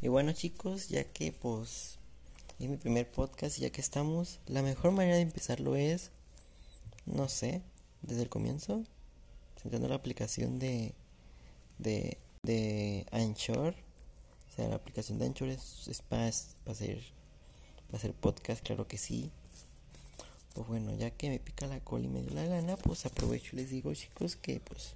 Y 0.00 0.06
bueno 0.06 0.30
chicos, 0.32 0.88
ya 0.88 1.02
que 1.02 1.32
pues 1.32 1.98
es 2.60 2.68
mi 2.68 2.76
primer 2.76 3.10
podcast 3.10 3.58
y 3.58 3.62
ya 3.62 3.70
que 3.70 3.80
estamos, 3.80 4.38
la 4.46 4.62
mejor 4.62 4.92
manera 4.92 5.16
de 5.16 5.22
empezarlo 5.22 5.74
es, 5.74 6.12
no 7.04 7.28
sé, 7.28 7.62
desde 8.02 8.22
el 8.22 8.28
comienzo, 8.28 8.84
sentando 9.60 9.88
la 9.88 9.96
aplicación 9.96 10.60
de, 10.60 10.94
de, 11.78 12.16
de 12.44 13.06
Anchor. 13.10 13.74
O 14.50 14.54
sea, 14.54 14.68
la 14.68 14.76
aplicación 14.76 15.18
de 15.18 15.26
Anchor 15.26 15.48
es, 15.48 16.02
para, 16.08 16.26
hacer, 16.26 17.02
para 17.88 17.98
hacer 17.98 18.12
podcast, 18.12 18.64
claro 18.64 18.86
que 18.86 18.98
sí. 18.98 19.32
Pues 20.54 20.68
bueno, 20.68 20.94
ya 20.94 21.10
que 21.10 21.28
me 21.28 21.40
pica 21.40 21.66
la 21.66 21.80
cola 21.80 22.04
y 22.04 22.08
me 22.08 22.22
dio 22.22 22.30
la 22.30 22.44
gana, 22.44 22.76
pues 22.76 23.04
aprovecho 23.04 23.50
y 23.54 23.56
les 23.56 23.70
digo 23.70 23.92
chicos 23.94 24.36
que 24.36 24.60
pues 24.60 24.94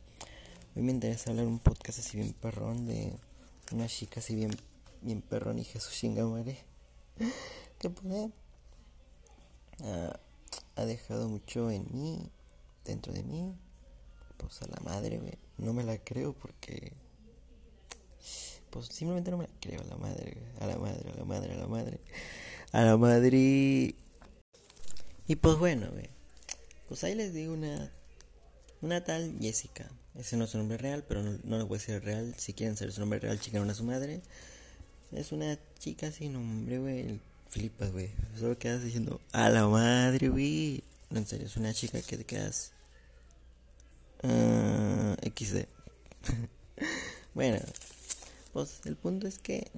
hoy 0.76 0.82
me 0.82 0.92
interesa 0.92 1.30
hablar 1.30 1.46
un 1.46 1.58
podcast 1.58 1.98
así 1.98 2.18
bien 2.18 2.32
perrón 2.34 2.86
de 2.86 3.12
una 3.72 3.86
chica 3.86 4.20
así 4.20 4.34
bien 4.34 4.56
bien 5.02 5.22
perrón 5.22 5.58
y 5.58 5.64
Jesús 5.64 5.92
chingamare 5.94 6.64
que 7.78 7.90
pues 7.90 8.30
ha 10.76 10.84
dejado 10.84 11.28
mucho 11.28 11.70
en 11.70 11.86
mí 11.92 12.30
dentro 12.84 13.12
de 13.12 13.22
mí. 13.22 13.54
Pues 14.36 14.62
a 14.62 14.66
la 14.66 14.80
madre 14.82 15.38
no 15.58 15.72
me 15.72 15.84
la 15.84 15.98
creo 15.98 16.32
porque 16.32 16.92
pues 18.70 18.86
simplemente 18.86 19.30
no 19.30 19.36
me 19.36 19.44
la 19.44 19.50
creo 19.60 19.80
a 19.80 19.84
la 19.84 19.96
madre 19.96 20.36
a 20.58 20.66
la 20.66 20.78
madre 20.78 21.10
a 21.10 21.16
la 21.16 21.24
madre 21.24 21.52
a 21.52 21.56
la 21.56 21.66
madre. 21.66 22.00
A 22.72 22.82
la 22.82 22.96
madre. 22.96 23.94
Y 25.28 25.36
pues 25.36 25.58
bueno 25.58 25.88
pues 26.88 27.04
ahí 27.04 27.14
les 27.14 27.32
digo 27.32 27.54
una 27.54 27.92
una 28.80 29.04
tal 29.04 29.38
Jessica. 29.40 29.88
Ese 30.14 30.36
no 30.36 30.44
es 30.44 30.50
su 30.50 30.58
nombre 30.58 30.76
real 30.78 31.04
pero 31.06 31.22
no, 31.22 31.38
no 31.44 31.58
le 31.58 31.64
voy 31.64 31.76
a 31.76 31.78
decir 31.78 32.02
real. 32.02 32.34
Si 32.36 32.52
quieren 32.52 32.76
saber 32.76 32.92
su 32.92 33.00
nombre 33.00 33.20
real 33.20 33.38
chicaron 33.38 33.70
a 33.70 33.74
su 33.74 33.84
madre 33.84 34.22
es 35.12 35.32
una 35.32 35.58
chica 35.78 36.10
sin 36.10 36.34
nombre, 36.34 36.78
güey. 36.78 37.20
Flipas, 37.48 37.92
güey. 37.92 38.10
Solo 38.38 38.58
quedas 38.58 38.82
diciendo, 38.82 39.20
a 39.32 39.50
la 39.50 39.66
madre, 39.68 40.28
güey. 40.28 40.82
No, 41.10 41.18
en 41.18 41.26
serio, 41.26 41.46
es 41.46 41.56
una 41.56 41.74
chica 41.74 42.00
que 42.00 42.16
te 42.16 42.24
quedas. 42.24 42.72
Uh, 44.22 44.28
ah, 44.28 45.16
XD. 45.22 45.66
bueno, 47.34 47.58
pues 48.52 48.80
el 48.84 48.96
punto 48.96 49.26
es 49.26 49.38
que. 49.38 49.70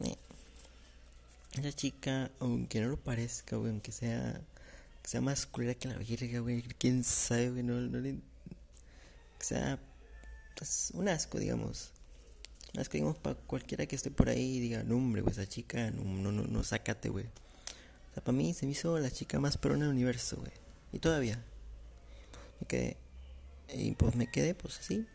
esa 1.59 1.73
chica, 1.73 2.31
aunque 2.39 2.81
no 2.81 2.89
lo 2.89 2.97
parezca, 2.97 3.57
güey, 3.57 3.71
aunque 3.73 3.91
sea. 3.91 4.41
Que 5.03 5.09
sea 5.09 5.21
más 5.21 5.47
culera 5.47 5.75
que 5.75 5.89
la 5.89 5.99
virga, 5.99 6.39
güey. 6.41 6.63
Quién 6.63 7.03
sabe, 7.03 7.51
güey. 7.51 7.63
No, 7.65 7.81
no. 7.81 8.03
Que 8.03 8.21
sea. 9.45 9.81
Pues, 10.57 10.93
un 10.95 11.09
asco, 11.09 11.39
digamos. 11.39 11.91
Es 12.77 12.89
que 12.89 12.99
digamos 12.99 13.17
para 13.17 13.37
cualquiera 13.37 13.87
que 13.87 13.95
esté 13.95 14.11
por 14.11 14.29
ahí 14.29 14.57
y 14.57 14.61
diga, 14.61 14.83
no 14.83 14.97
hombre, 14.97 15.23
güey, 15.23 15.33
esa 15.33 15.47
chica, 15.47 15.91
no, 15.93 16.03
no, 16.03 16.33
no, 16.33 16.45
no, 16.45 16.65
sácate, 16.65 17.09
güey. 17.09 17.27
O 17.27 18.15
sea, 18.15 18.25
para 18.25 18.37
mí 18.37 18.53
se 18.53 18.67
me 18.67 18.73
hizo 18.73 18.99
la 18.99 19.11
chica 19.11 19.39
más 19.39 19.57
perona 19.59 19.87
del 19.87 19.95
universo, 19.95 20.37
güey. 20.37 20.53
Y 20.93 20.99
todavía. 20.99 21.43
Me 22.61 22.67
quedé. 22.67 22.97
Y 23.73 23.93
pues 23.93 24.17
me 24.17 24.31
quedé, 24.31 24.55
pues 24.55 24.79
así. 24.81 25.07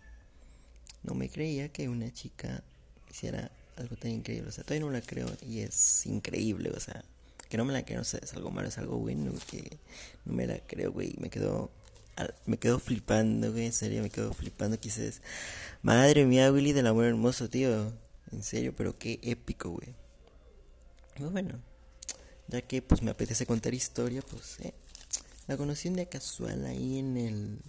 No 1.03 1.15
me 1.15 1.29
creía 1.29 1.69
que 1.69 1.89
una 1.89 2.11
chica 2.13 2.63
hiciera 3.09 3.51
algo 3.77 3.95
tan 3.97 4.11
increíble. 4.11 4.49
O 4.49 4.51
sea, 4.51 4.63
todavía 4.63 4.85
no 4.85 4.91
la 4.91 5.01
creo 5.01 5.27
y 5.45 5.59
es 5.59 6.05
increíble, 6.05 6.71
o 6.75 6.79
sea. 6.79 7.03
Que 7.49 7.57
no 7.57 7.65
me 7.65 7.73
la 7.73 7.83
creo, 7.83 8.01
o 8.01 8.05
sea, 8.05 8.19
es 8.21 8.33
algo 8.35 8.51
malo, 8.51 8.67
es 8.67 8.77
algo 8.77 8.99
bueno, 8.99 9.33
que 9.49 9.79
no 10.25 10.33
me 10.33 10.45
la 10.45 10.59
creo, 10.59 10.91
güey. 10.91 11.15
Me 11.19 11.29
quedo 11.29 11.71
me 12.45 12.57
quedo 12.57 12.79
flipando, 12.79 13.51
güey, 13.51 13.65
en 13.65 13.73
serio, 13.73 14.01
me 14.01 14.09
quedo 14.09 14.33
flipando. 14.33 14.79
Quizás, 14.79 15.21
madre 15.81 16.25
mía, 16.25 16.51
Willy 16.51 16.73
del 16.73 16.87
amor 16.87 17.05
hermoso, 17.05 17.49
tío. 17.49 17.93
En 18.31 18.43
serio, 18.43 18.73
pero 18.75 18.97
qué 18.97 19.19
épico, 19.23 19.69
güey. 19.69 19.95
Muy 21.17 21.29
bueno, 21.29 21.59
ya 22.47 22.61
que 22.61 22.81
pues 22.81 23.01
me 23.01 23.11
apetece 23.11 23.45
contar 23.45 23.73
historia, 23.73 24.21
pues, 24.21 24.59
eh. 24.61 24.73
La 25.47 25.57
conocí 25.57 25.87
un 25.87 25.95
día 25.95 26.07
casual 26.07 26.65
ahí 26.65 26.99
en 26.99 27.17
el. 27.17 27.59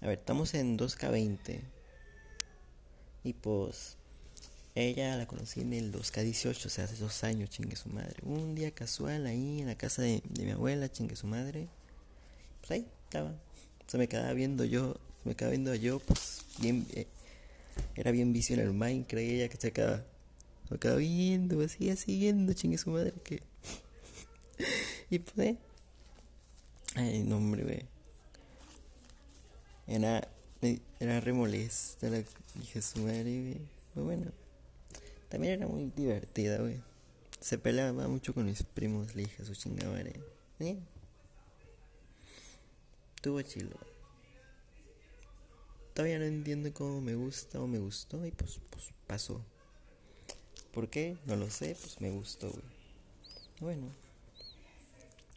a 0.00 0.06
ver, 0.06 0.18
estamos 0.18 0.54
en 0.54 0.78
2K20. 0.78 1.60
Y 3.24 3.32
pues. 3.34 3.96
Ella 4.74 5.16
la 5.16 5.26
conocí 5.26 5.60
en 5.60 5.72
el 5.72 5.92
2K18, 5.92 6.66
o 6.66 6.68
sea, 6.68 6.84
hace 6.84 6.94
dos 6.96 7.24
años, 7.24 7.50
chingue 7.50 7.74
su 7.74 7.88
madre. 7.88 8.14
Un 8.22 8.54
día 8.54 8.70
casual 8.70 9.26
ahí 9.26 9.60
en 9.60 9.66
la 9.66 9.74
casa 9.74 10.02
de, 10.02 10.22
de 10.24 10.44
mi 10.44 10.52
abuela, 10.52 10.88
chingue 10.88 11.16
su 11.16 11.26
madre. 11.26 11.68
Pues 12.60 12.70
ahí, 12.70 12.86
estaba. 13.08 13.32
Se 13.86 13.96
me 13.96 14.06
quedaba 14.06 14.32
viendo 14.34 14.64
yo, 14.64 14.96
me 15.24 15.34
quedaba 15.34 15.52
viendo 15.52 15.74
yo, 15.74 15.98
pues 15.98 16.44
bien, 16.60 16.86
eh, 16.92 17.06
era 17.96 18.10
bien 18.10 18.32
vicio 18.34 18.54
en 18.54 18.60
el 18.60 18.72
Minecraft 18.72 19.26
y 19.26 19.30
ella 19.36 19.48
que 19.48 19.56
se 19.56 19.72
quedaba, 19.72 20.04
me 20.68 20.78
quedaba 20.78 20.98
viendo, 20.98 21.62
así, 21.62 21.88
así 21.88 22.18
viendo, 22.18 22.52
chingue 22.52 22.76
su 22.76 22.90
madre, 22.90 23.14
que. 23.24 23.42
y 25.10 25.18
pues, 25.20 25.38
eh. 25.38 25.56
Ay, 26.96 27.22
no, 27.22 27.36
hombre, 27.38 27.62
güey. 27.62 27.82
Era, 29.86 30.28
era 31.00 31.20
remolesta 31.20 32.10
la 32.10 32.18
hija 32.62 32.82
su 32.82 33.00
madre, 33.00 33.22
güey. 33.22 33.60
Pues 33.94 34.04
bueno, 34.04 34.32
también 35.30 35.54
era 35.54 35.66
muy 35.66 35.90
divertida, 35.96 36.58
güey. 36.58 36.82
Se 37.40 37.56
peleaba 37.56 38.06
mucho 38.06 38.34
con 38.34 38.44
mis 38.44 38.62
primos, 38.64 39.14
la 39.14 39.22
hija 39.22 39.44
su 39.44 39.54
chingada 39.54 39.92
madre. 39.92 40.20
¿Eh? 40.60 40.76
Estuvo 43.18 43.42
chilo. 43.42 43.76
Todavía 45.92 46.20
no 46.20 46.24
entiendo 46.24 46.72
cómo 46.72 47.00
me 47.00 47.16
gusta 47.16 47.60
o 47.60 47.66
me 47.66 47.80
gustó 47.80 48.24
y 48.24 48.30
pues, 48.30 48.60
pues 48.70 48.92
pasó. 49.08 49.44
¿Por 50.72 50.88
qué? 50.88 51.16
No 51.26 51.34
lo 51.34 51.50
sé, 51.50 51.76
pues 51.80 52.00
me 52.00 52.10
gustó, 52.10 52.48
güey. 52.48 52.62
Bueno. 53.58 53.88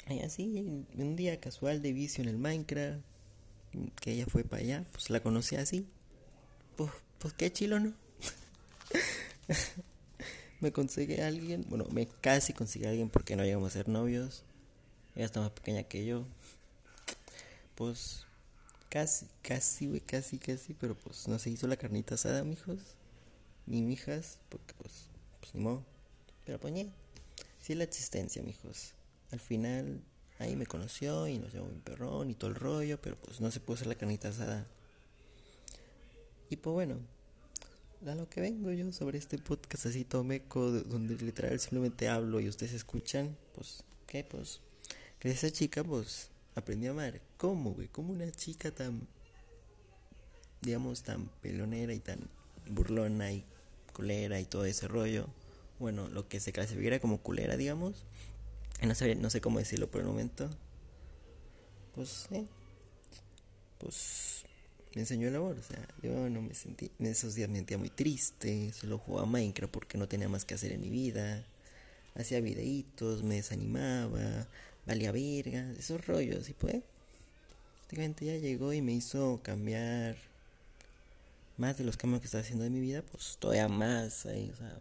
Y 0.09 0.19
así, 0.19 0.85
un 0.95 1.15
día 1.15 1.39
casual 1.39 1.81
de 1.81 1.91
vicio 1.91 2.21
en 2.21 2.29
el 2.29 2.37
Minecraft, 2.37 3.01
que 3.99 4.11
ella 4.11 4.27
fue 4.27 4.43
para 4.43 4.61
allá, 4.61 4.85
pues 4.91 5.09
la 5.09 5.19
conocí 5.19 5.55
así. 5.55 5.87
Pues, 6.77 6.91
pues 7.17 7.33
qué 7.33 7.51
chilo, 7.51 7.79
¿no? 7.79 7.93
me 10.59 10.71
conseguí 10.71 11.19
a 11.19 11.25
alguien, 11.25 11.65
bueno, 11.67 11.87
me 11.91 12.05
casi 12.05 12.53
conseguí 12.53 12.85
a 12.85 12.89
alguien 12.89 13.09
porque 13.09 13.35
no 13.35 13.43
llegamos 13.43 13.71
a 13.71 13.73
ser 13.73 13.89
novios. 13.89 14.43
Ella 15.15 15.25
está 15.25 15.39
más 15.39 15.49
pequeña 15.49 15.81
que 15.81 16.05
yo 16.05 16.27
pues 17.81 18.27
casi, 18.89 19.25
casi, 19.41 19.87
güey, 19.87 20.01
casi, 20.01 20.37
casi, 20.37 20.75
pero 20.75 20.93
pues 20.93 21.27
no 21.27 21.39
se 21.39 21.49
hizo 21.49 21.65
la 21.65 21.77
carnita 21.77 22.13
asada, 22.13 22.43
mijos, 22.43 22.77
ni 23.65 23.81
mijas, 23.81 24.37
porque 24.49 24.75
pues, 24.75 25.07
pues 25.39 25.55
ni 25.55 25.61
modo. 25.61 25.83
Pero 26.45 26.59
pues, 26.59 26.75
sí 27.59 27.73
la 27.73 27.83
existencia, 27.83 28.43
mijos. 28.43 28.93
Al 29.31 29.39
final, 29.39 29.99
ahí 30.37 30.55
me 30.55 30.67
conoció 30.67 31.27
y 31.27 31.39
nos 31.39 31.53
llevó 31.53 31.65
un 31.65 31.81
perrón 31.81 32.29
y 32.29 32.35
todo 32.35 32.51
el 32.51 32.55
rollo, 32.55 33.01
pero 33.01 33.15
pues 33.15 33.41
no 33.41 33.49
se 33.49 33.59
pudo 33.59 33.77
hacer 33.77 33.87
la 33.87 33.95
carnita 33.95 34.27
asada. 34.27 34.67
Y 36.51 36.57
pues 36.57 36.75
bueno, 36.75 36.99
a 38.05 38.13
lo 38.13 38.29
que 38.29 38.41
vengo 38.41 38.71
yo 38.71 38.91
sobre 38.91 39.17
este 39.17 39.39
podcast 39.39 39.87
así 39.87 40.05
todo 40.05 40.23
meco, 40.23 40.69
donde 40.69 41.15
literal 41.15 41.59
simplemente 41.59 42.09
hablo 42.09 42.39
y 42.39 42.47
ustedes 42.47 42.73
escuchan, 42.73 43.35
pues, 43.55 43.83
¿qué? 44.05 44.23
Pues, 44.23 44.61
que 45.17 45.31
esa 45.31 45.49
chica, 45.49 45.83
pues, 45.83 46.30
aprendí 46.55 46.87
a 46.87 46.91
amar. 46.91 47.21
¿Cómo, 47.37 47.73
güey? 47.73 47.87
¿Cómo 47.87 48.13
una 48.13 48.31
chica 48.31 48.71
tan, 48.71 49.07
digamos, 50.61 51.03
tan 51.03 51.27
pelonera 51.41 51.93
y 51.93 51.99
tan 51.99 52.19
burlona 52.69 53.31
y 53.31 53.45
culera 53.93 54.39
y 54.39 54.45
todo 54.45 54.65
ese 54.65 54.87
rollo? 54.87 55.27
Bueno, 55.79 56.07
lo 56.09 56.27
que 56.27 56.39
se 56.39 56.53
clasificara 56.53 56.99
como 56.99 57.19
culera, 57.19 57.57
digamos. 57.57 58.05
No 58.81 58.95
sé, 58.95 59.15
no 59.15 59.29
sé 59.29 59.41
cómo 59.41 59.59
decirlo 59.59 59.89
por 59.89 60.01
el 60.01 60.07
momento. 60.07 60.49
Pues, 61.93 62.27
eh. 62.31 62.45
Pues 63.79 64.43
me 64.95 65.01
enseñó 65.01 65.27
el 65.27 65.35
amor. 65.35 65.57
O 65.57 65.63
sea, 65.63 65.87
yo 66.03 66.29
no 66.29 66.41
me 66.41 66.53
sentí. 66.53 66.91
En 66.99 67.07
esos 67.07 67.35
días 67.35 67.49
me 67.49 67.57
sentía 67.57 67.77
muy 67.77 67.89
triste. 67.89 68.71
Solo 68.73 68.97
jugaba 68.97 69.25
Minecraft 69.25 69.73
porque 69.73 69.97
no 69.97 70.07
tenía 70.07 70.29
más 70.29 70.45
que 70.45 70.53
hacer 70.53 70.71
en 70.71 70.81
mi 70.81 70.89
vida. 70.89 71.45
Hacía 72.15 72.41
videitos, 72.41 73.23
me 73.23 73.35
desanimaba 73.35 74.47
valía 74.85 75.11
verga, 75.11 75.71
esos 75.77 76.05
rollos, 76.05 76.49
y 76.49 76.53
pues, 76.53 76.83
prácticamente 77.77 78.25
ya 78.25 78.37
llegó 78.37 78.73
y 78.73 78.81
me 78.81 78.93
hizo 78.93 79.39
cambiar 79.43 80.17
más 81.57 81.77
de 81.77 81.83
los 81.83 81.97
cambios 81.97 82.21
que 82.21 82.25
estaba 82.25 82.41
haciendo 82.43 82.65
en 82.65 82.73
mi 82.73 82.79
vida, 82.79 83.03
pues 83.03 83.37
todavía 83.39 83.67
más, 83.67 84.25
o 84.25 84.29
sea, 84.29 84.79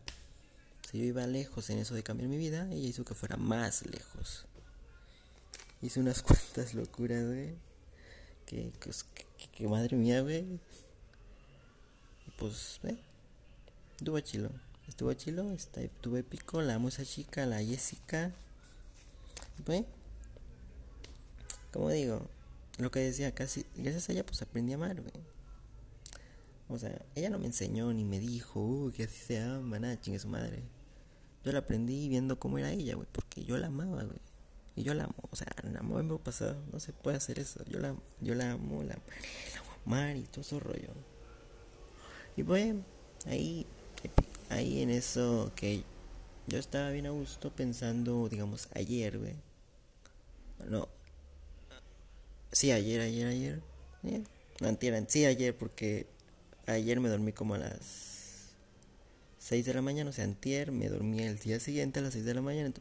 si 0.91 0.99
yo 0.99 1.05
iba 1.05 1.25
lejos 1.26 1.70
en 1.70 1.79
eso 1.79 1.94
de 1.94 2.02
cambiar 2.02 2.29
mi 2.29 2.37
vida, 2.37 2.67
ella 2.73 2.88
hizo 2.88 3.05
que 3.05 3.14
fuera 3.14 3.37
más 3.37 3.87
lejos. 3.87 4.47
Hice 5.82 6.00
unas 6.00 6.20
cuantas 6.25 6.75
locuras, 6.75 7.25
güey. 7.25 7.55
Que, 8.44 8.73
pues, 8.82 9.06
madre 9.61 9.96
mía, 9.96 10.20
güey. 10.23 10.58
Pues, 12.38 12.81
eh, 12.82 12.99
estuvo 13.99 14.19
chilo. 14.19 14.50
Estuvo 14.88 15.12
chilo, 15.12 15.53
estuvo 15.53 16.17
épico. 16.17 16.61
La 16.61 16.75
amo 16.75 16.88
esa 16.88 17.05
chica, 17.05 17.46
la 17.46 17.62
Jessica. 17.62 18.32
Pues, 19.64 19.85
como 21.73 21.91
digo, 21.91 22.26
lo 22.79 22.91
que 22.91 23.00
decía, 23.00 23.35
casi, 23.35 23.64
gracias 23.76 24.08
a 24.08 24.12
ella 24.12 24.26
pues 24.26 24.43
aprendí 24.43 24.73
a 24.73 24.76
amar, 24.76 25.00
güey. 25.00 25.12
O 26.69 26.79
sea, 26.79 27.00
ella 27.14 27.31
no 27.31 27.38
me 27.38 27.47
enseñó 27.47 27.93
ni 27.93 28.05
me 28.05 28.20
dijo, 28.20 28.61
uh, 28.61 28.93
que 28.93 29.05
así 29.05 29.19
se 29.19 29.41
ama, 29.41 29.79
nada, 29.79 30.00
chingue 30.00 30.19
su 30.19 30.29
madre. 30.29 30.62
yo 31.44 31.52
la 31.52 31.61
aprendí 31.61 32.08
viendo 32.08 32.38
cómo 32.38 32.58
era 32.58 32.73
ella, 32.73 32.94
güey, 32.94 33.08
porque 33.12 33.44
yo 33.44 33.58
la 33.58 33.67
amaba, 33.67 34.05
güey. 34.05 34.20
Y 34.76 34.82
yo 34.82 34.94
la 34.94 35.05
amo, 35.05 35.14
o 35.31 35.37
sea, 35.37 35.49
la 35.64 35.81
amo 35.81 35.99
en 35.99 36.17
pasado, 36.19 36.62
no 36.73 36.79
se 36.81 36.93
puede 36.93 37.17
hacer 37.17 37.38
eso. 37.38 37.64
Yo 37.67 37.81
la, 37.81 37.94
yo 38.20 38.35
la 38.35 38.53
amo, 38.53 38.82
la 38.82 38.96
amar 39.85 40.17
y 40.17 40.23
todo 40.23 40.61
rollo. 40.61 40.88
Y 42.37 42.43
bueno, 42.43 42.85
ahí, 43.26 43.67
ahí 44.49 44.82
en 44.82 44.91
eso 44.91 45.53
que 45.56 45.82
yo 46.50 46.58
estaba 46.58 46.91
bien 46.91 47.06
a 47.06 47.11
gusto 47.11 47.55
pensando, 47.55 48.29
digamos, 48.29 48.69
ayer, 48.75 49.19
güey. 49.19 49.37
No. 50.69 50.88
Sí, 52.50 52.73
ayer, 52.73 53.00
ayer, 53.00 53.29
ayer. 53.29 53.62
No, 54.61 54.69
entiendan, 54.69 55.06
sí, 55.08 55.25
ayer, 55.25 55.56
porque 55.56 56.06
ayer 56.67 56.99
me 56.99 57.08
dormí 57.08 57.32
como 57.32 57.55
a 57.55 57.58
las 57.58 58.50
6 59.38 59.64
de 59.64 59.75
la 59.75 59.81
mañana, 59.81 60.11
o 60.11 60.12
sea, 60.12 60.25
antier, 60.25 60.73
me 60.73 60.88
dormí 60.88 61.20
el 61.20 61.38
día 61.38 61.61
siguiente 61.61 62.00
a 62.00 62.02
las 62.02 62.14
6 62.14 62.25
de 62.25 62.35
la 62.35 62.43
mañana, 62.43 62.73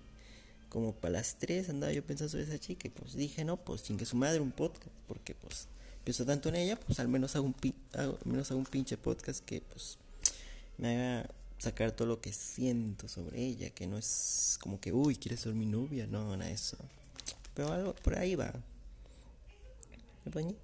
como 0.70 0.94
para 0.94 1.14
las 1.14 1.36
3 1.36 1.70
andaba 1.70 1.94
yo 1.94 2.04
pensando 2.04 2.32
sobre 2.32 2.46
esa 2.46 2.60
chica 2.60 2.88
y 2.88 2.92
pues 2.92 3.14
dije, 3.16 3.46
no, 3.46 3.58
pues 3.58 3.84
que 3.84 4.06
su 4.06 4.18
madre 4.18 4.40
un 4.40 4.52
podcast, 4.52 4.90
porque 5.08 5.36
pues 5.36 5.68
pienso 6.04 6.26
tanto 6.26 6.50
en 6.50 6.56
ella, 6.56 6.76
pues 6.76 7.00
al 7.00 7.08
menos 7.08 7.36
hago 7.36 7.46
un, 7.46 7.56
al 7.94 8.18
menos 8.26 8.50
hago 8.50 8.60
un 8.60 8.66
pinche 8.66 8.98
podcast 8.98 9.46
que 9.46 9.62
pues 9.62 10.00
me 10.78 10.96
haga 10.96 11.30
sacar 11.60 11.92
todo 11.92 12.08
lo 12.08 12.22
que 12.22 12.34
siento 12.34 13.08
sobre 13.08 13.40
ella, 13.40 13.70
que 13.70 13.86
no 13.86 13.98
es 13.98 14.58
como 14.62 14.80
que, 14.80 14.92
uy, 14.92 15.16
quieres 15.16 15.42
ser 15.42 15.54
mi 15.54 15.68
novia, 15.68 16.08
no, 16.08 16.36
nada 16.36 16.50
eso. 16.50 16.78
Pero 17.54 17.72
algo 17.72 17.94
por 17.96 18.18
ahí 18.18 18.36
va. 18.36 18.52
¿Me 20.26 20.56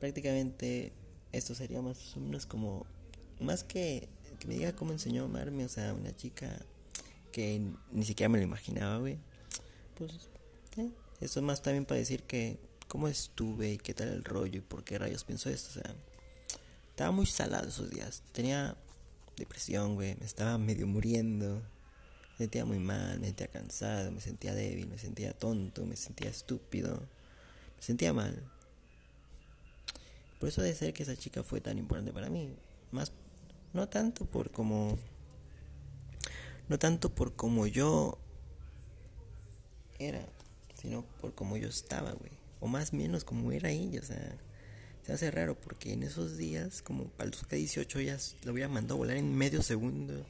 Prácticamente 0.00 0.92
esto 1.30 1.54
sería 1.54 1.80
más 1.80 2.16
o 2.16 2.20
menos 2.20 2.46
como, 2.46 2.86
más 3.38 3.62
que 3.62 4.08
que 4.42 4.48
me 4.48 4.54
diga 4.54 4.72
cómo 4.74 4.90
enseñó 4.90 5.22
a 5.22 5.26
amarme, 5.26 5.64
o 5.64 5.68
sea, 5.68 5.94
una 5.94 6.16
chica 6.16 6.48
que 7.30 7.62
ni 7.92 8.04
siquiera 8.04 8.28
me 8.28 8.38
lo 8.38 8.44
imaginaba, 8.44 8.98
güey. 8.98 9.16
Pues, 9.96 10.10
eh, 10.78 10.90
eso 11.20 11.38
es 11.38 11.46
más 11.46 11.62
también 11.62 11.84
para 11.84 12.00
decir 12.00 12.24
que 12.24 12.58
cómo 12.88 13.06
estuve 13.06 13.74
y 13.74 13.78
qué 13.78 13.94
tal 13.94 14.08
el 14.08 14.24
rollo 14.24 14.58
y 14.58 14.60
por 14.60 14.82
qué 14.82 14.98
rayos 14.98 15.22
pienso 15.22 15.48
esto, 15.48 15.68
o 15.70 15.82
sea, 15.82 15.94
estaba 16.90 17.12
muy 17.12 17.26
salado 17.26 17.68
esos 17.68 17.88
días. 17.88 18.24
Tenía 18.32 18.76
depresión, 19.36 19.94
güey, 19.94 20.16
me 20.16 20.26
estaba 20.26 20.58
medio 20.58 20.86
muriendo. 20.86 21.62
Me 22.32 22.38
sentía 22.38 22.64
muy 22.64 22.78
mal, 22.78 23.20
me 23.20 23.26
sentía 23.26 23.48
cansado, 23.48 24.10
me 24.10 24.20
sentía 24.20 24.54
débil, 24.54 24.88
me 24.88 24.98
sentía 24.98 25.32
tonto, 25.32 25.84
me 25.86 25.96
sentía 25.96 26.30
estúpido, 26.30 26.96
me 27.76 27.82
sentía 27.82 28.12
mal. 28.12 28.42
Por 30.40 30.48
eso 30.48 30.62
debe 30.62 30.74
ser 30.74 30.92
que 30.92 31.04
esa 31.04 31.16
chica 31.16 31.42
fue 31.42 31.60
tan 31.60 31.78
importante 31.78 32.12
para 32.12 32.28
mí. 32.28 32.56
Más, 32.90 33.12
no 33.72 33.88
tanto 33.88 34.24
por 34.24 34.50
como 34.50 34.98
no 36.68 36.78
tanto 36.78 37.14
por 37.14 37.34
como 37.34 37.66
yo 37.66 38.18
era, 39.98 40.26
sino 40.74 41.02
por 41.20 41.34
como 41.34 41.56
yo 41.56 41.68
estaba, 41.68 42.12
güey. 42.12 42.32
O 42.60 42.66
más 42.66 42.92
menos 42.92 43.24
como 43.24 43.52
era 43.52 43.70
ella, 43.70 44.00
o 44.00 44.04
sea, 44.04 44.36
se 45.04 45.12
hace 45.12 45.30
raro 45.30 45.58
porque 45.58 45.92
en 45.92 46.02
esos 46.02 46.36
días, 46.36 46.82
como 46.82 47.08
para 47.10 47.30
el 47.30 47.58
18 47.58 48.00
ya 48.00 48.18
lo 48.44 48.52
hubiera 48.52 48.68
mandado 48.68 48.94
a 48.94 48.98
volar 48.98 49.16
en 49.16 49.34
medio 49.34 49.62
segundo 49.62 50.26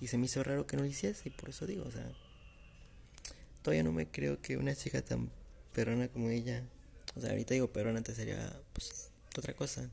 y 0.00 0.08
se 0.08 0.18
me 0.18 0.26
hizo 0.26 0.42
raro 0.42 0.66
que 0.66 0.76
no 0.76 0.82
lo 0.82 0.88
hiciese 0.88 1.28
y 1.28 1.30
por 1.30 1.50
eso 1.50 1.66
digo, 1.66 1.84
o 1.84 1.90
sea, 1.90 2.10
todavía 3.62 3.84
no 3.84 3.92
me 3.92 4.06
creo 4.06 4.40
que 4.40 4.56
una 4.56 4.74
chica 4.74 5.02
tan 5.02 5.30
perrona 5.72 6.08
como 6.08 6.30
ella, 6.30 6.64
o 7.14 7.20
sea, 7.20 7.30
ahorita 7.30 7.54
digo 7.54 7.72
perrona, 7.72 7.98
antes 7.98 8.16
sería 8.16 8.60
pues 8.72 9.10
otra 9.36 9.54
cosa, 9.54 9.88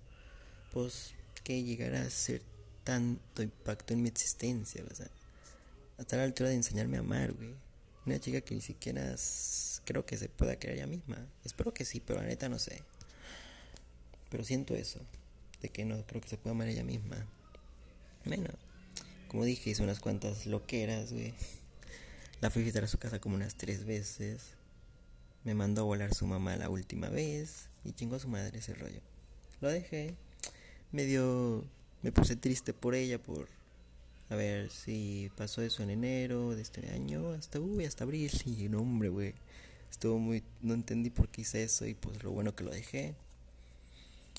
pues 0.71 1.13
que 1.43 1.63
llegara 1.63 2.01
a 2.01 2.09
ser 2.09 2.41
tanto 2.83 3.43
impacto 3.43 3.93
en 3.93 4.01
mi 4.01 4.09
existencia, 4.09 4.83
o 4.89 4.95
sea, 4.95 5.09
hasta 5.97 6.17
la 6.17 6.23
altura 6.23 6.49
de 6.49 6.55
enseñarme 6.55 6.97
a 6.97 7.01
amar, 7.01 7.33
güey. 7.33 7.53
Una 8.05 8.19
chica 8.19 8.39
que 8.41 8.55
ni 8.55 8.61
siquiera 8.61 9.15
creo 9.83 10.05
que 10.05 10.17
se 10.17 10.29
pueda 10.29 10.57
creer 10.57 10.77
ella 10.77 10.87
misma. 10.87 11.17
Espero 11.43 11.73
que 11.73 11.83
sí, 11.83 11.99
pero 11.99 12.21
la 12.21 12.27
neta 12.27 12.47
no 12.47 12.59
sé. 12.59 12.83
Pero 14.29 14.43
siento 14.43 14.75
eso, 14.75 14.99
de 15.61 15.69
que 15.69 15.85
no 15.85 16.05
creo 16.05 16.21
que 16.21 16.29
se 16.29 16.37
pueda 16.37 16.51
amar 16.55 16.67
ella 16.67 16.83
misma. 16.83 17.25
Bueno, 18.25 18.49
como 19.27 19.45
dije, 19.45 19.69
hice 19.69 19.83
unas 19.83 19.99
cuantas 19.99 20.45
loqueras, 20.45 21.13
güey. 21.13 21.33
La 22.41 22.49
fui 22.49 22.61
a 22.61 22.65
visitar 22.65 22.83
a 22.83 22.87
su 22.87 22.97
casa 22.97 23.19
como 23.19 23.35
unas 23.35 23.55
tres 23.55 23.85
veces. 23.85 24.53
Me 25.43 25.55
mandó 25.55 25.81
a 25.81 25.85
volar 25.85 26.13
su 26.13 26.27
mamá 26.27 26.55
la 26.57 26.69
última 26.69 27.09
vez. 27.09 27.69
Y 27.83 27.93
chingó 27.93 28.17
a 28.17 28.19
su 28.19 28.27
madre 28.27 28.59
ese 28.59 28.73
rollo. 28.73 29.01
Lo 29.61 29.69
dejé. 29.69 30.15
Me 30.91 31.05
dio. 31.05 31.63
Me 32.03 32.11
puse 32.11 32.35
triste 32.35 32.73
por 32.73 32.95
ella, 32.95 33.17
por 33.17 33.47
a 34.29 34.35
ver 34.35 34.69
si 34.69 35.31
pasó 35.37 35.61
eso 35.61 35.83
en 35.83 35.89
enero 35.89 36.53
de 36.53 36.61
este 36.61 36.89
año 36.89 37.31
hasta, 37.31 37.59
uy, 37.59 37.85
hasta 37.85 38.03
abril. 38.03 38.31
Y 38.45 38.69
no, 38.69 38.79
hombre, 38.79 39.09
güey. 39.09 39.33
Estuvo 39.89 40.19
muy. 40.19 40.43
No 40.61 40.73
entendí 40.73 41.09
por 41.09 41.29
qué 41.29 41.41
hice 41.41 41.63
eso 41.63 41.85
y 41.85 41.93
pues 41.93 42.23
lo 42.23 42.31
bueno 42.31 42.55
que 42.55 42.63
lo 42.63 42.71
dejé. 42.71 43.15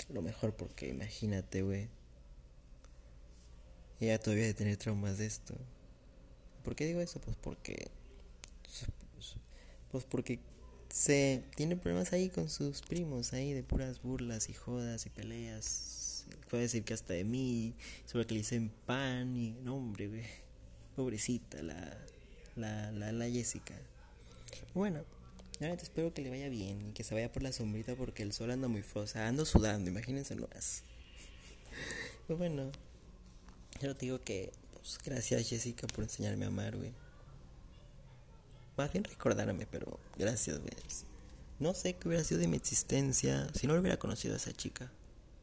Lo 0.09 0.23
mejor 0.23 0.55
porque 0.55 0.89
imagínate, 0.89 1.63
güey. 1.63 1.89
Ella 4.01 4.19
todavía 4.19 4.45
de 4.45 4.55
tener 4.55 4.77
traumas 4.77 5.19
de 5.19 5.27
esto. 5.27 5.55
¿Por 6.65 6.77
qué 6.77 6.87
digo 6.87 7.01
eso? 7.01 7.21
Pues 7.21 7.37
porque. 7.37 7.91
Pues 9.91 10.05
porque 10.05 10.41
se 10.91 11.43
tiene 11.57 11.77
problemas 11.77 12.13
ahí 12.13 12.29
con 12.29 12.49
sus 12.49 12.83
primos, 12.83 13.33
ahí 13.33 13.53
de 13.53 13.63
puras 13.63 14.03
burlas 14.03 14.49
y 14.49 14.55
jodas 14.55 15.07
y 15.07 15.11
peleas 15.11 15.99
puede 16.49 16.65
decir 16.65 16.85
que 16.85 16.95
hasta 16.95 17.15
de 17.15 17.25
mí, 17.25 17.75
sobre 18.07 18.27
que 18.27 18.35
le 18.35 18.41
dicen 18.41 18.71
pan 18.87 19.37
y 19.37 19.53
no 19.63 19.77
hombre, 19.77 20.09
güey. 20.09 20.25
Pobrecita 20.97 21.63
la, 21.63 21.97
la, 22.57 22.91
la, 22.93 23.13
la 23.13 23.31
Jessica. 23.31 23.75
Bueno, 24.75 25.05
realmente 25.59 25.85
espero 25.85 26.13
que 26.15 26.23
le 26.23 26.31
vaya 26.31 26.49
bien 26.49 26.89
y 26.89 26.93
que 26.93 27.05
se 27.05 27.15
vaya 27.15 27.33
por 27.33 27.43
la 27.43 27.53
sombrita 27.53 27.95
porque 27.97 28.23
el 28.23 28.33
sol 28.33 28.51
anda 28.51 28.69
muy 28.69 28.83
sea, 29.07 29.29
ando 29.29 29.45
sudando, 29.45 29.91
imagínense 29.91 30.37
más. 30.37 30.83
Pues 32.27 32.39
bueno, 32.39 32.71
yo 33.81 33.95
te 33.95 34.07
digo 34.07 34.21
que 34.21 34.53
pues, 34.73 34.99
gracias 35.05 35.49
Jessica 35.49 35.87
por 35.87 36.05
enseñarme 36.05 36.45
a 36.45 36.49
amar, 36.49 36.77
güey. 36.77 36.93
Más 38.77 38.93
bien 38.93 39.05
recordarme, 39.05 39.67
pero 39.67 39.99
gracias, 40.17 40.59
güey. 40.61 40.73
No 41.59 41.75
sé 41.75 41.95
qué 41.95 42.07
hubiera 42.07 42.23
sido 42.23 42.41
de 42.41 42.47
mi 42.47 42.57
existencia 42.57 43.49
si 43.53 43.67
no 43.67 43.75
lo 43.75 43.81
hubiera 43.81 43.99
conocido 43.99 44.35
a 44.35 44.37
esa 44.37 44.53
chica. 44.53 44.93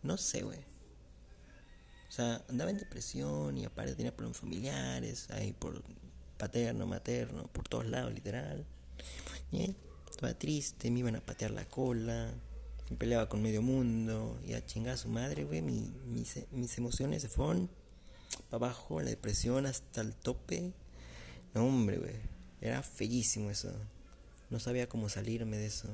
No 0.01 0.17
sé, 0.17 0.43
güey. 0.43 0.59
O 2.07 2.11
sea, 2.11 2.41
andaba 2.47 2.71
en 2.71 2.77
depresión 2.77 3.57
y 3.57 3.65
aparte 3.65 3.95
tenía 3.95 4.15
problemas 4.15 4.37
familiares, 4.37 5.29
ahí 5.31 5.51
por 5.51 5.83
paterno, 6.37 6.87
materno, 6.87 7.47
por 7.47 7.67
todos 7.67 7.85
lados, 7.85 8.13
literal. 8.13 8.65
Y 9.51 9.75
estaba 10.15 10.33
triste, 10.33 10.89
me 10.91 10.99
iban 10.99 11.15
a 11.15 11.21
patear 11.21 11.51
la 11.51 11.65
cola, 11.65 12.31
me 12.89 12.97
peleaba 12.97 13.27
con 13.27 13.41
medio 13.41 13.61
mundo, 13.61 14.39
y 14.45 14.53
a 14.53 14.65
chingar 14.65 14.93
a 14.93 14.97
su 14.97 15.09
madre, 15.09 15.43
güey. 15.43 15.61
mis, 15.61 15.91
mis 16.51 16.77
emociones 16.77 17.21
se 17.21 17.29
fueron 17.29 17.69
para 18.49 18.67
abajo, 18.67 19.01
la 19.01 19.09
depresión 19.09 19.65
hasta 19.65 20.01
el 20.01 20.13
tope. 20.13 20.73
No, 21.53 21.65
hombre, 21.65 21.97
güey. 21.97 22.15
Era 22.61 22.81
feísimo 22.81 23.49
eso. 23.49 23.71
No 24.49 24.59
sabía 24.59 24.87
cómo 24.87 25.09
salirme 25.09 25.57
de 25.57 25.67
eso. 25.67 25.89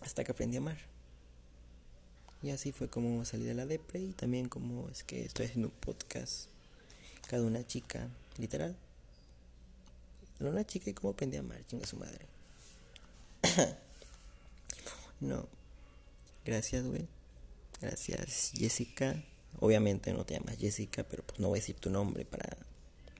Hasta 0.00 0.24
que 0.24 0.32
aprendí 0.32 0.56
a 0.56 0.60
amar. 0.60 0.78
Y 2.42 2.50
así 2.50 2.72
fue 2.72 2.88
como 2.88 3.24
salí 3.24 3.44
de 3.44 3.54
la 3.54 3.66
depre 3.66 4.00
y 4.00 4.12
también 4.12 4.48
como 4.48 4.88
es 4.88 5.04
que 5.04 5.24
estoy 5.24 5.46
haciendo 5.46 5.68
un 5.68 5.74
podcast. 5.74 6.48
Cada 7.28 7.44
una 7.44 7.66
chica, 7.66 8.08
literal. 8.38 8.74
Una 10.40 10.64
chica 10.64 10.90
y 10.90 10.94
cómo 10.94 11.12
aprendí 11.12 11.36
a 11.36 11.40
amar, 11.40 11.64
chinga 11.66 11.86
su 11.86 11.96
madre. 11.96 12.26
no. 15.20 15.48
Gracias, 16.44 16.84
güey. 16.84 17.06
Gracias, 17.80 18.52
Jessica. 18.54 19.22
Obviamente 19.60 20.12
no 20.12 20.24
te 20.24 20.34
llamas 20.34 20.58
Jessica, 20.58 21.04
pero 21.04 21.22
pues 21.24 21.38
no 21.38 21.48
voy 21.48 21.58
a 21.58 21.60
decir 21.60 21.76
tu 21.76 21.90
nombre 21.90 22.24
para 22.24 22.56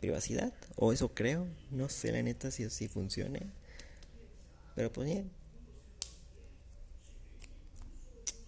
privacidad. 0.00 0.52
O 0.76 0.92
eso 0.92 1.14
creo. 1.14 1.46
No 1.70 1.88
sé 1.88 2.12
la 2.12 2.22
neta 2.22 2.50
si 2.50 2.64
así 2.64 2.88
funcione. 2.88 3.40
Pero 4.74 4.92
pues 4.92 5.06
bien. 5.08 5.30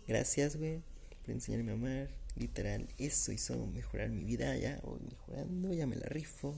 Gracias, 0.07 0.57
güey, 0.57 0.83
por 1.23 1.31
enseñarme 1.31 1.71
a 1.71 1.75
amar. 1.75 2.09
Literal, 2.37 2.89
eso 2.99 3.31
hizo 3.33 3.57
mejorar 3.67 4.09
mi 4.11 4.25
vida. 4.25 4.57
Ya 4.57 4.81
voy 4.83 5.01
mejorando, 5.01 5.73
ya 5.73 5.87
me 5.87 5.97
la 5.97 6.07
rifo. 6.07 6.55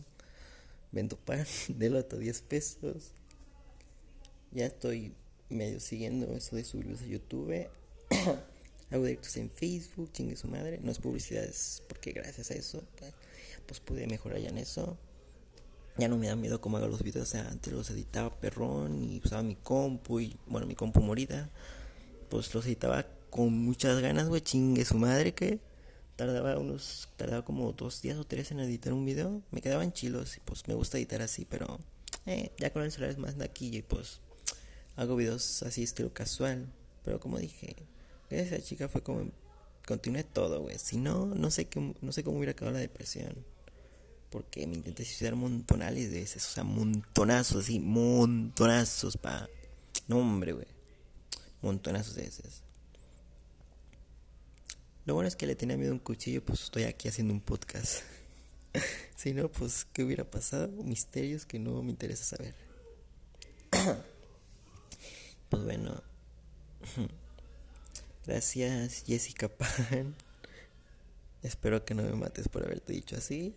Vendo 0.91 1.17
pan 1.17 1.47
de 1.69 1.91
loto 1.91 2.19
10 2.19 2.41
pesos. 2.43 3.13
Ya 4.53 4.67
estoy 4.67 5.13
medio 5.49 5.81
siguiendo 5.81 6.35
eso 6.35 6.57
de 6.57 6.65
subirlos 6.65 7.03
a 7.03 7.07
YouTube. 7.07 7.67
Hago 8.91 9.05
directos 9.05 9.37
en 9.37 9.51
Facebook, 9.51 10.13
chingue 10.13 10.37
su 10.37 10.49
madre. 10.49 10.79
No 10.83 10.93
es 10.93 10.99
publicidad, 10.99 11.45
es 11.45 11.83
porque 11.89 12.13
gracias 12.13 12.51
a 12.51 12.55
eso, 12.55 12.85
pues, 12.99 13.13
pues 13.67 13.81
pude 13.81 14.07
mejorar 14.07 14.39
ya 14.39 14.49
en 14.49 14.59
eso. 14.59 14.97
Ya 15.99 16.09
no 16.09 16.19
me 16.19 16.29
da 16.29 16.37
miedo 16.37 16.61
cómo 16.61 16.77
hago 16.77 16.89
los 16.89 17.03
videos. 17.03 17.35
Antes 17.35 17.73
los 17.73 17.91
editaba 17.91 18.31
perrón 18.31 19.03
y 19.03 19.21
usaba 19.25 19.43
mi 19.43 19.57
compu 19.57 20.21
y, 20.21 20.37
bueno, 20.47 20.67
mi 20.67 20.75
compu 20.75 21.01
morida. 21.01 21.51
Pues 22.29 22.55
los 22.55 22.67
editaba 22.67 23.07
con 23.31 23.53
muchas 23.53 24.01
ganas, 24.01 24.29
güey, 24.29 24.41
chingue 24.41 24.85
su 24.85 24.99
madre 24.99 25.35
que 25.35 25.61
tardaba 26.17 26.59
unos, 26.59 27.09
tardaba 27.17 27.45
como 27.45 27.73
dos 27.73 28.01
días 28.03 28.17
o 28.19 28.25
tres 28.25 28.51
en 28.51 28.61
editar 28.61 28.93
un 28.93 29.05
video. 29.05 29.43
Me 29.51 29.61
quedaban 29.61 29.93
chilos 29.93 30.37
y 30.37 30.41
pues 30.41 30.67
me 30.69 30.75
gusta 30.75 30.99
editar 30.99 31.23
así, 31.23 31.45
pero 31.45 31.79
eh, 32.25 32.53
ya 32.59 32.73
con 32.73 32.83
el 32.83 32.93
celular 32.93 33.11
es 33.11 33.19
más 33.19 33.37
naquillo 33.37 33.79
y 33.79 33.83
pues 33.83 34.21
hago 34.97 35.17
videos 35.17 35.63
así 35.63 35.83
estilo 35.83 36.13
casual. 36.13 36.67
Pero 37.05 37.21
como 37.21 37.39
dije, 37.39 37.77
esa 38.31 38.61
chica 38.61 38.89
fue 38.89 39.03
como 39.03 39.31
continué 39.87 40.25
todo, 40.25 40.61
güey. 40.63 40.79
Si 40.79 40.97
no, 40.97 41.27
no 41.27 41.51
sé 41.51 41.67
qué, 41.67 41.95
no 42.01 42.13
sé 42.13 42.25
cómo 42.25 42.39
hubiera 42.39 42.53
acabado 42.53 42.75
la 42.75 42.81
depresión. 42.81 43.45
Porque 44.31 44.67
me 44.67 44.75
intenté 44.75 45.05
suicidar 45.05 45.37
montonales 45.37 46.11
de 46.11 46.21
veces, 46.21 46.45
o 46.45 46.51
sea, 46.51 46.65
montonazos, 46.65 47.65
así, 47.65 47.79
montonazos, 47.79 49.17
pa. 49.17 49.49
No, 50.09 50.19
hombre, 50.19 50.53
güey. 50.53 50.67
Montonazos 51.63 52.17
de 52.17 52.23
veces. 52.23 52.63
Lo 55.05 55.15
bueno 55.15 55.29
es 55.29 55.37
que 55.37 55.47
le 55.47 55.55
tenía 55.55 55.77
miedo 55.77 55.93
a 55.93 55.95
un 55.95 56.01
cuchillo, 56.01 56.45
pues 56.45 56.65
estoy 56.65 56.83
aquí 56.83 57.09
haciendo 57.09 57.33
un 57.33 57.41
podcast. 57.41 58.03
si 59.17 59.33
no, 59.33 59.49
pues, 59.49 59.87
¿qué 59.93 60.03
hubiera 60.03 60.29
pasado? 60.29 60.69
Misterios 60.83 61.47
que 61.47 61.61
no 61.61 61.81
me 61.85 61.91
interesa 61.91 62.25
saber. 62.25 62.57
pues 65.49 65.65
bueno. 65.65 66.03
Gracias, 68.27 69.05
Jessica 69.07 69.49
Pan. 69.49 70.15
Espero 71.43 71.85
que 71.85 71.95
no 71.95 72.03
me 72.03 72.13
mates 72.15 72.49
por 72.49 72.65
haberte 72.65 72.93
dicho 72.93 73.17
así. 73.17 73.55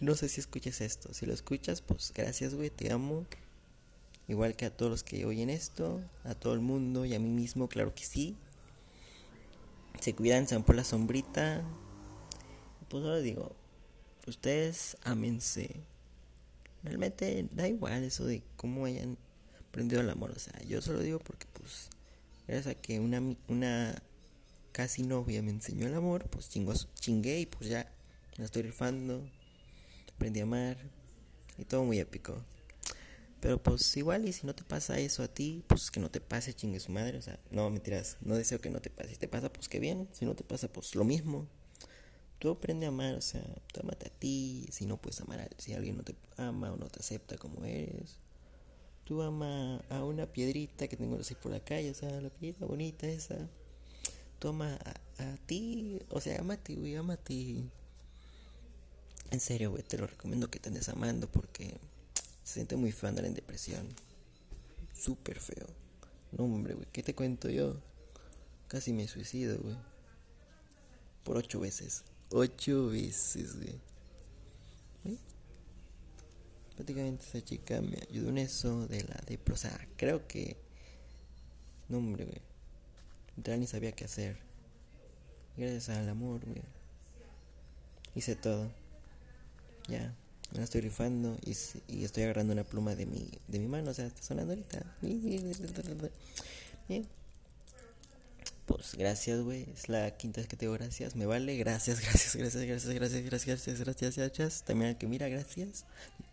no 0.00 0.16
sé 0.16 0.28
si 0.28 0.40
escuchas 0.40 0.80
esto. 0.80 1.14
Si 1.14 1.26
lo 1.26 1.32
escuchas, 1.32 1.80
pues 1.80 2.12
gracias, 2.14 2.54
güey, 2.54 2.70
te 2.70 2.92
amo. 2.92 3.24
Igual 4.26 4.56
que 4.56 4.66
a 4.66 4.76
todos 4.76 4.90
los 4.90 5.02
que 5.02 5.24
oyen 5.26 5.50
esto, 5.50 6.00
a 6.24 6.34
todo 6.34 6.54
el 6.54 6.60
mundo 6.60 7.04
y 7.04 7.14
a 7.14 7.20
mí 7.20 7.28
mismo, 7.28 7.68
claro 7.68 7.94
que 7.94 8.04
sí. 8.04 8.36
Se 10.00 10.14
cuidan, 10.14 10.48
se 10.48 10.56
van 10.56 10.64
por 10.64 10.74
la 10.74 10.84
sombrita. 10.84 11.62
Pues 12.88 13.04
ahora 13.04 13.20
digo, 13.20 13.54
ustedes 14.26 14.96
amense. 15.04 15.76
Realmente 16.82 17.48
da 17.52 17.68
igual 17.68 18.02
eso 18.02 18.24
de 18.24 18.42
cómo 18.56 18.86
hayan 18.86 19.16
aprendido 19.68 20.00
el 20.00 20.10
amor. 20.10 20.32
O 20.32 20.38
sea, 20.38 20.60
yo 20.62 20.82
solo 20.82 21.00
digo 21.00 21.18
porque 21.18 21.46
pues 21.52 21.90
gracias 22.46 22.74
a 22.76 22.80
que 22.80 22.98
una, 22.98 23.22
una 23.48 24.02
casi 24.72 25.02
novia 25.02 25.42
me 25.42 25.50
enseñó 25.50 25.86
el 25.86 25.94
amor, 25.94 26.28
pues 26.28 26.48
chingo, 26.48 26.72
chingué 26.94 27.40
y 27.40 27.46
pues 27.46 27.68
ya 27.68 27.90
me 28.38 28.44
estoy 28.44 28.62
rifando. 28.62 29.28
Aprendí 30.14 30.40
a 30.40 30.44
amar 30.44 30.76
y 31.58 31.64
todo 31.64 31.84
muy 31.84 31.98
épico. 31.98 32.42
Pero 33.40 33.60
pues 33.60 33.96
igual 33.96 34.28
y 34.28 34.32
si 34.32 34.46
no 34.46 34.54
te 34.54 34.62
pasa 34.62 34.98
eso 35.00 35.22
a 35.24 35.28
ti, 35.28 35.64
pues 35.66 35.90
que 35.90 35.98
no 35.98 36.10
te 36.10 36.20
pase 36.20 36.54
chingue 36.54 36.78
su 36.78 36.92
madre. 36.92 37.18
O 37.18 37.22
sea, 37.22 37.38
no 37.50 37.68
mentiras, 37.70 38.16
no 38.20 38.36
deseo 38.36 38.60
que 38.60 38.70
no 38.70 38.80
te 38.80 38.88
pase. 38.88 39.10
Si 39.10 39.16
te 39.16 39.26
pasa, 39.26 39.52
pues 39.52 39.68
que 39.68 39.80
bien. 39.80 40.08
Si 40.12 40.24
no 40.24 40.36
te 40.36 40.44
pasa, 40.44 40.68
pues 40.68 40.94
lo 40.94 41.04
mismo. 41.04 41.48
Tú 42.42 42.50
aprende 42.50 42.86
a 42.86 42.88
amar, 42.88 43.14
o 43.14 43.20
sea, 43.20 43.40
tú 43.72 43.82
amate 43.82 44.08
a 44.08 44.10
ti. 44.10 44.66
Si 44.72 44.84
no 44.84 44.96
puedes 44.96 45.20
amar 45.20 45.48
si 45.58 45.74
alguien 45.74 45.96
no 45.96 46.02
te 46.02 46.16
ama 46.36 46.72
o 46.72 46.76
no 46.76 46.88
te 46.88 46.98
acepta 46.98 47.38
como 47.38 47.64
eres. 47.64 48.16
Tú 49.04 49.22
ama 49.22 49.76
a 49.88 50.02
una 50.02 50.26
piedrita 50.26 50.88
que 50.88 50.96
tengo 50.96 51.20
así 51.20 51.36
por 51.36 51.52
la 51.52 51.60
calle, 51.60 51.92
o 51.92 51.94
sea, 51.94 52.20
la 52.20 52.30
piedrita 52.30 52.66
bonita 52.66 53.06
esa. 53.06 53.36
Tú 54.40 54.48
ama 54.48 54.76
a, 55.18 55.36
ti, 55.46 56.00
o 56.10 56.20
sea, 56.20 56.40
amate, 56.40 56.74
güey, 56.74 56.96
amate. 56.96 57.62
En 59.30 59.38
serio, 59.38 59.70
güey, 59.70 59.84
te 59.84 59.96
lo 59.96 60.08
recomiendo 60.08 60.50
que 60.50 60.58
te 60.58 60.68
andes 60.68 60.88
amando 60.88 61.28
porque 61.28 61.76
se 62.42 62.54
siente 62.54 62.74
muy 62.74 62.90
feo 62.90 63.08
andar 63.08 63.24
en 63.24 63.34
depresión. 63.34 63.86
Súper 65.00 65.38
feo. 65.38 65.68
No, 66.32 66.42
hombre, 66.42 66.74
güey, 66.74 66.88
¿qué 66.92 67.04
te 67.04 67.14
cuento 67.14 67.48
yo? 67.48 67.76
Casi 68.66 68.92
me 68.92 69.06
suicido, 69.06 69.60
güey. 69.60 69.76
Por 71.22 71.36
ocho 71.36 71.60
veces. 71.60 72.02
Ocho 72.32 72.88
veces, 72.88 73.56
güey. 73.56 73.80
Prácticamente 76.74 77.26
esa 77.26 77.44
chica 77.44 77.80
me 77.82 77.98
ayudó 78.08 78.30
en 78.30 78.38
eso 78.38 78.88
de 78.88 79.04
la 79.04 79.20
depresión. 79.26 79.72
O 79.74 79.76
sea, 79.76 79.88
creo 79.96 80.26
que. 80.26 80.56
No, 81.88 81.98
hombre, 81.98 82.24
güey. 82.24 82.40
Literal 83.36 83.60
ni 83.60 83.66
sabía 83.66 83.92
qué 83.92 84.06
hacer. 84.06 84.38
Gracias 85.56 85.90
al 85.90 86.08
amor, 86.08 86.44
güey. 86.46 86.62
Hice 88.14 88.34
todo. 88.34 88.70
Ya 89.88 90.14
me 90.52 90.58
la 90.58 90.64
estoy 90.64 90.82
rifando 90.82 91.36
y, 91.44 91.56
y, 91.88 92.04
estoy 92.04 92.24
agarrando 92.24 92.52
una 92.52 92.64
pluma 92.64 92.94
de 92.94 93.06
mi, 93.06 93.26
de 93.48 93.58
mi 93.58 93.68
mano, 93.68 93.90
o 93.90 93.94
sea, 93.94 94.06
está 94.06 94.22
sonando 94.22 94.52
ahorita. 94.52 94.84
Bien. 96.88 97.06
Pues 98.66 98.94
gracias, 98.94 99.40
güey. 99.40 99.68
Es 99.74 99.88
la 99.88 100.16
quinta 100.16 100.40
vez 100.40 100.48
que 100.48 100.56
te 100.56 100.66
digo 100.66 100.74
gracias. 100.74 101.16
Me 101.16 101.26
vale. 101.26 101.56
Gracias, 101.56 102.00
gracias, 102.00 102.36
gracias, 102.36 102.64
gracias, 102.64 102.94
gracias, 102.94 103.24
gracias, 103.24 103.80
gracias, 103.80 104.16
gracias, 104.16 104.62
También 104.64 104.90
al 104.90 104.98
que 104.98 105.06
mira, 105.06 105.28
gracias. 105.28 105.84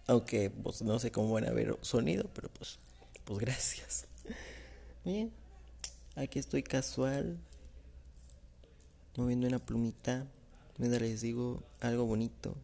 Aunque 0.07 0.49
pues 0.49 0.81
no 0.81 0.99
sé 0.99 1.11
cómo 1.11 1.33
van 1.33 1.45
a 1.45 1.51
ver 1.51 1.77
sonido, 1.81 2.29
pero 2.33 2.49
pues, 2.49 2.79
pues 3.25 3.39
gracias. 3.39 4.05
Bien. 5.05 5.31
Aquí 6.15 6.39
estoy 6.39 6.63
casual. 6.63 7.39
Moviendo 9.17 9.47
una 9.47 9.59
plumita. 9.59 10.27
Mientras 10.77 11.01
les 11.01 11.21
digo 11.21 11.63
algo 11.81 12.05
bonito 12.05 12.55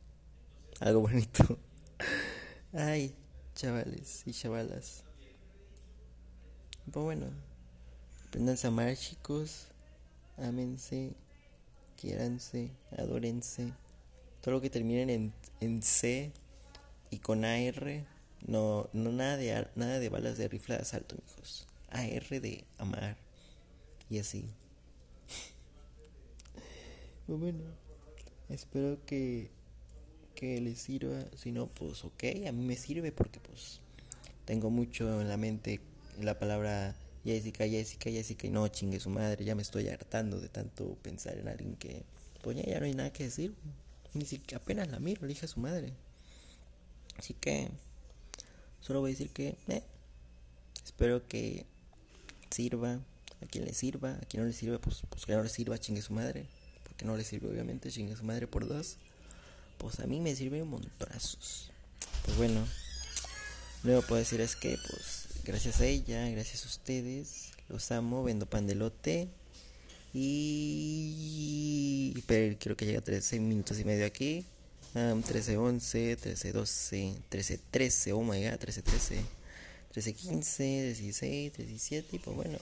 algo 0.80 1.02
bonito. 1.02 1.58
Ay, 2.74 3.16
chavales 3.56 4.24
y 4.26 4.32
chavalas. 4.34 5.04
Pues 6.92 7.04
bueno, 7.04 7.28
aprendan 8.28 8.58
a 8.62 8.68
amar, 8.68 8.96
chicos. 8.96 9.68
Ámense, 10.38 11.14
quiéranse, 12.00 12.72
adórense. 12.98 13.72
Todo 14.42 14.56
lo 14.56 14.62
que 14.62 14.70
terminen 14.70 15.10
en, 15.10 15.34
en 15.62 15.82
C 15.82 16.32
y 17.10 17.20
con 17.20 17.46
AR, 17.46 18.04
no, 18.46 18.90
no 18.94 19.12
nada 19.12 19.38
de, 19.38 19.68
nada 19.76 20.00
de 20.00 20.10
balas 20.10 20.38
de 20.38 20.48
rifle 20.48 20.76
de 20.76 20.82
asalto, 20.82 21.16
hijos. 21.16 21.68
AR 21.90 22.42
de 22.42 22.66
amar. 22.78 23.18
Y 24.10 24.20
así. 24.20 24.46
Pues 27.26 27.40
bueno, 27.40 27.64
espero 28.50 29.04
que 29.08 29.50
que 30.36 30.62
les 30.62 30.80
sirva, 30.80 31.24
si 31.36 31.52
no, 31.52 31.68
pues 31.68 32.04
ok, 32.04 32.24
a 32.48 32.52
mí 32.52 32.64
me 32.66 32.76
sirve 32.76 33.12
porque 33.12 33.40
pues 33.40 33.80
tengo 34.44 34.70
mucho 34.70 35.22
en 35.22 35.30
la 35.30 35.38
mente 35.38 35.80
la 36.22 36.38
palabra 36.38 36.96
Jessica, 37.26 37.68
Jessica, 37.68 38.10
Jessica 38.10 38.48
y 38.48 38.50
no 38.50 38.68
chingue 38.70 39.00
su 39.00 39.10
madre, 39.10 39.44
ya 39.44 39.56
me 39.56 39.64
estoy 39.64 39.90
hartando 39.90 40.40
de 40.40 40.48
tanto 40.48 40.96
pensar 41.02 41.38
en 41.38 41.50
alguien 41.50 41.76
que 41.76 42.04
pues 42.42 42.56
ya, 42.56 42.80
no 42.80 42.86
hay 42.86 42.94
nada 42.94 43.12
que 43.12 43.26
decir, 43.26 43.54
ni 44.14 44.26
siquiera 44.26 44.64
apenas 44.64 44.88
la 44.90 45.00
miro, 45.00 45.26
le 45.26 45.36
su 45.36 45.60
madre. 45.60 45.92
Así 47.18 47.34
que 47.34 47.70
solo 48.80 49.02
voy 49.02 49.10
a 49.10 49.14
decir 49.14 49.32
que 49.32 49.58
eh, 49.68 49.84
espero 50.84 51.28
que 51.28 51.66
sirva, 52.52 53.00
a 53.42 53.46
quien 53.48 53.66
le 53.66 53.74
sirva, 53.74 54.12
a 54.12 54.26
quien 54.26 54.44
no 54.44 54.48
le 54.48 54.54
sirva, 54.54 54.80
pues, 54.80 55.02
pues 55.10 55.26
que 55.26 55.34
no 55.34 55.44
le 55.44 55.50
sirva, 55.50 55.78
chingue 55.78 56.02
su 56.02 56.14
madre, 56.14 56.46
porque 56.84 57.04
no 57.04 57.18
le 57.18 57.24
sirve 57.24 57.50
obviamente, 57.50 57.90
chingue 57.90 58.16
su 58.16 58.24
madre 58.24 58.48
por 58.48 58.68
dos 58.68 58.98
pues 59.78 60.00
a 60.00 60.08
mí 60.08 60.20
me 60.20 60.36
sirve 60.36 60.62
un 60.62 60.70
montonazos. 60.70 61.72
Pues 62.24 62.38
bueno, 62.38 62.66
que 63.84 64.02
puedo 64.02 64.20
decir 64.20 64.42
es 64.42 64.56
que, 64.56 64.78
pues, 64.90 65.28
gracias 65.46 65.80
a 65.80 65.86
ella, 65.86 66.28
gracias 66.30 66.66
a 66.66 66.68
ustedes, 66.68 67.52
los 67.70 67.92
amo, 67.92 68.24
vendo 68.24 68.48
pan 68.48 68.68
de 68.68 68.76
lote. 68.76 69.28
Y. 70.14 72.14
Pero 72.26 72.58
creo 72.60 72.76
que 72.76 72.86
llega 72.86 73.00
a 73.00 73.04
13 73.04 73.40
minutos 73.40 73.80
y 73.80 73.84
medio 73.84 74.06
aquí. 74.06 74.46
Um, 74.96 75.22
13, 75.22 75.58
11, 75.58 76.16
13, 76.16 76.54
12, 76.54 77.16
13, 77.30 77.60
13, 77.70 78.14
oh 78.14 78.22
my 78.22 78.44
god, 78.44 78.58
13, 78.58 78.82
13, 78.82 79.22
13, 79.92 80.14
15, 80.14 80.94
16, 80.94 81.58
17. 81.58 82.16
Y 82.16 82.20
pues 82.20 82.36
bueno, 82.36 82.58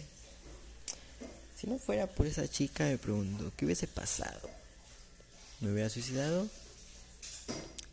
si 1.56 1.68
no 1.68 1.78
fuera 1.78 2.08
por 2.08 2.26
esa 2.26 2.48
chica, 2.48 2.86
me 2.86 2.98
pregunto, 2.98 3.52
¿qué 3.56 3.66
hubiese 3.66 3.88
pasado? 3.88 4.50
¿Me 5.62 5.72
hubiera 5.72 5.90
suicidado? 5.90 6.50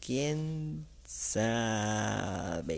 ¿Quién 0.00 0.86
sabe? 1.06 2.70